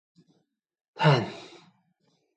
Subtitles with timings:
[0.97, 1.21] 嘆⋯⋯